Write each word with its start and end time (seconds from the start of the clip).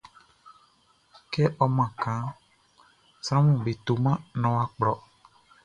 Kɛ 1.31 1.43
ɔ 1.63 1.65
man 1.75 1.91
kanʼn, 2.01 2.35
sranʼm 3.25 3.55
be 3.63 3.71
toman 3.85 4.17
naan 4.41 4.55
wʼa 4.57 4.65
kplɔ. 4.75 4.93